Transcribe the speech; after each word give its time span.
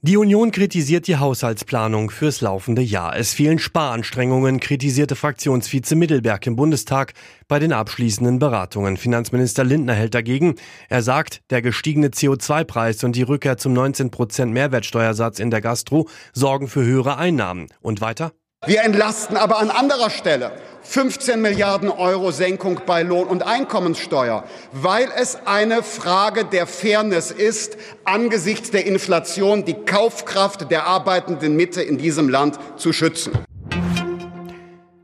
Die 0.00 0.16
Union 0.16 0.52
kritisiert 0.52 1.08
die 1.08 1.16
Haushaltsplanung 1.16 2.10
fürs 2.10 2.40
laufende 2.40 2.82
Jahr. 2.82 3.16
Es 3.16 3.34
fehlen 3.34 3.58
Sparanstrengungen, 3.58 4.60
kritisierte 4.60 5.16
Fraktionsvize 5.16 5.96
Mittelberg 5.96 6.46
im 6.46 6.54
Bundestag 6.54 7.14
bei 7.48 7.58
den 7.58 7.72
abschließenden 7.72 8.38
Beratungen. 8.38 8.96
Finanzminister 8.96 9.64
Lindner 9.64 9.94
hält 9.94 10.14
dagegen. 10.14 10.54
Er 10.88 11.02
sagt, 11.02 11.40
der 11.50 11.62
gestiegene 11.62 12.10
CO2-Preis 12.10 13.02
und 13.02 13.16
die 13.16 13.22
Rückkehr 13.22 13.56
zum 13.56 13.72
19 13.72 14.12
Prozent 14.12 14.52
Mehrwertsteuersatz 14.52 15.40
in 15.40 15.50
der 15.50 15.62
Gastro 15.62 16.08
sorgen 16.32 16.68
für 16.68 16.84
höhere 16.84 17.16
Einnahmen. 17.16 17.66
Und 17.80 18.00
weiter? 18.00 18.30
Wir 18.66 18.82
entlasten 18.82 19.36
aber 19.36 19.58
an 19.58 19.70
anderer 19.70 20.10
Stelle 20.10 20.52
15 20.88 21.42
Milliarden 21.42 21.90
Euro 21.90 22.30
Senkung 22.30 22.80
bei 22.86 23.02
Lohn- 23.02 23.28
und 23.28 23.42
Einkommenssteuer, 23.42 24.44
weil 24.72 25.08
es 25.18 25.36
eine 25.44 25.82
Frage 25.82 26.46
der 26.46 26.66
Fairness 26.66 27.30
ist, 27.30 27.76
angesichts 28.04 28.70
der 28.70 28.86
Inflation 28.86 29.66
die 29.66 29.74
Kaufkraft 29.74 30.70
der 30.70 30.86
arbeitenden 30.86 31.56
Mitte 31.56 31.82
in 31.82 31.98
diesem 31.98 32.30
Land 32.30 32.58
zu 32.78 32.94
schützen. 32.94 33.32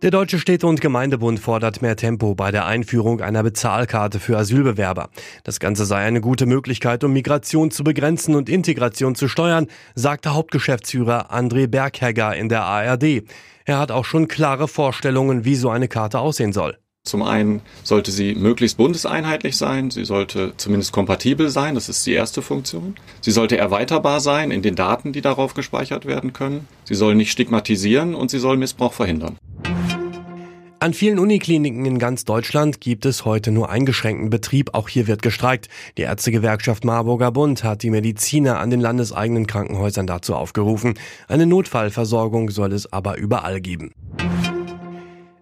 Der 0.00 0.12
Deutsche 0.12 0.38
Städte- 0.38 0.68
und 0.68 0.80
Gemeindebund 0.80 1.40
fordert 1.40 1.82
mehr 1.82 1.96
Tempo 1.96 2.36
bei 2.36 2.52
der 2.52 2.66
Einführung 2.66 3.20
einer 3.20 3.42
Bezahlkarte 3.42 4.20
für 4.20 4.38
Asylbewerber. 4.38 5.10
Das 5.42 5.58
Ganze 5.58 5.84
sei 5.86 5.96
eine 5.96 6.20
gute 6.20 6.46
Möglichkeit, 6.46 7.02
um 7.02 7.12
Migration 7.12 7.72
zu 7.72 7.82
begrenzen 7.82 8.36
und 8.36 8.48
Integration 8.48 9.16
zu 9.16 9.26
steuern, 9.26 9.66
sagte 9.96 10.34
Hauptgeschäftsführer 10.34 11.34
André 11.34 11.66
Berghegger 11.66 12.36
in 12.36 12.48
der 12.48 12.62
ARD. 12.62 13.24
Er 13.64 13.78
hat 13.80 13.90
auch 13.90 14.04
schon 14.04 14.28
klare 14.28 14.68
Vorstellungen, 14.68 15.44
wie 15.44 15.56
so 15.56 15.68
eine 15.68 15.88
Karte 15.88 16.20
aussehen 16.20 16.52
soll. 16.52 16.78
Zum 17.02 17.22
einen 17.22 17.60
sollte 17.82 18.12
sie 18.12 18.36
möglichst 18.36 18.76
bundeseinheitlich 18.76 19.56
sein, 19.56 19.90
sie 19.90 20.04
sollte 20.04 20.52
zumindest 20.58 20.92
kompatibel 20.92 21.48
sein, 21.48 21.74
das 21.74 21.88
ist 21.88 22.06
die 22.06 22.12
erste 22.12 22.40
Funktion. 22.40 22.94
Sie 23.20 23.32
sollte 23.32 23.56
erweiterbar 23.56 24.20
sein 24.20 24.52
in 24.52 24.62
den 24.62 24.76
Daten, 24.76 25.12
die 25.12 25.22
darauf 25.22 25.54
gespeichert 25.54 26.06
werden 26.06 26.32
können. 26.32 26.68
Sie 26.84 26.94
soll 26.94 27.16
nicht 27.16 27.32
stigmatisieren 27.32 28.14
und 28.14 28.30
sie 28.30 28.38
soll 28.38 28.58
Missbrauch 28.58 28.92
verhindern. 28.92 29.38
An 30.80 30.94
vielen 30.94 31.18
Unikliniken 31.18 31.84
in 31.86 31.98
ganz 31.98 32.24
Deutschland 32.24 32.80
gibt 32.80 33.04
es 33.04 33.24
heute 33.24 33.50
nur 33.50 33.68
eingeschränkten 33.68 34.30
Betrieb. 34.30 34.74
Auch 34.74 34.88
hier 34.88 35.08
wird 35.08 35.22
gestreikt. 35.22 35.68
Die 35.96 36.02
Ärztegewerkschaft 36.02 36.84
Marburger 36.84 37.32
Bund 37.32 37.64
hat 37.64 37.82
die 37.82 37.90
Mediziner 37.90 38.60
an 38.60 38.70
den 38.70 38.78
landeseigenen 38.78 39.48
Krankenhäusern 39.48 40.06
dazu 40.06 40.36
aufgerufen. 40.36 40.94
Eine 41.26 41.46
Notfallversorgung 41.46 42.50
soll 42.50 42.72
es 42.72 42.92
aber 42.92 43.18
überall 43.18 43.60
geben. 43.60 43.92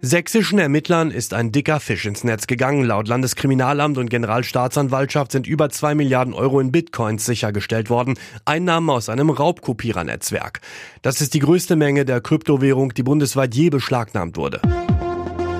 Sächsischen 0.00 0.58
Ermittlern 0.58 1.10
ist 1.10 1.34
ein 1.34 1.52
dicker 1.52 1.80
Fisch 1.80 2.06
ins 2.06 2.24
Netz 2.24 2.46
gegangen. 2.46 2.84
Laut 2.84 3.06
Landeskriminalamt 3.06 3.98
und 3.98 4.08
Generalstaatsanwaltschaft 4.08 5.32
sind 5.32 5.46
über 5.46 5.68
zwei 5.68 5.94
Milliarden 5.94 6.32
Euro 6.32 6.60
in 6.60 6.72
Bitcoins 6.72 7.26
sichergestellt 7.26 7.90
worden. 7.90 8.14
Einnahmen 8.46 8.88
aus 8.88 9.10
einem 9.10 9.28
Raubkopierernetzwerk. 9.28 10.60
Das 11.02 11.20
ist 11.20 11.34
die 11.34 11.40
größte 11.40 11.76
Menge 11.76 12.06
der 12.06 12.22
Kryptowährung, 12.22 12.94
die 12.94 13.02
bundesweit 13.02 13.54
je 13.54 13.68
beschlagnahmt 13.68 14.38
wurde. 14.38 14.62